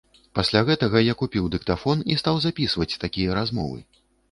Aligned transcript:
Пасля 0.37 0.61
гэтага 0.69 1.03
я 1.07 1.13
купіў 1.19 1.51
дыктафон 1.57 2.03
і 2.15 2.19
стаў 2.23 2.41
запісваць 2.49 2.91
такія 3.07 3.39
размовы. 3.43 3.79